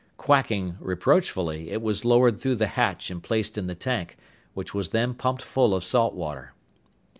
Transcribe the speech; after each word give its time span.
"Quacking" 0.17 0.77
reproachfully, 0.79 1.69
it 1.69 1.79
was 1.79 2.03
lowered 2.03 2.39
through 2.39 2.55
the 2.55 2.65
hatch 2.73 3.11
and 3.11 3.21
placed 3.21 3.55
in 3.55 3.67
the 3.67 3.75
tank, 3.75 4.17
which 4.55 4.73
was 4.73 4.89
then 4.89 5.13
pumped 5.13 5.43
full 5.43 5.75
of 5.75 5.83
salt 5.83 6.15
water. 6.15 6.55